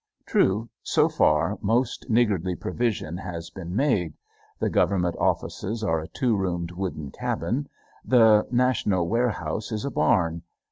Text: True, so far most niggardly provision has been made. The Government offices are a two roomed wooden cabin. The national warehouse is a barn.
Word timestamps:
True, 0.25 0.67
so 0.81 1.07
far 1.09 1.59
most 1.61 2.09
niggardly 2.09 2.55
provision 2.55 3.17
has 3.17 3.51
been 3.51 3.75
made. 3.75 4.15
The 4.57 4.67
Government 4.71 5.15
offices 5.19 5.83
are 5.83 5.99
a 5.99 6.07
two 6.07 6.35
roomed 6.35 6.71
wooden 6.71 7.11
cabin. 7.11 7.69
The 8.03 8.47
national 8.49 9.07
warehouse 9.07 9.71
is 9.71 9.85
a 9.85 9.91
barn. 9.91 10.41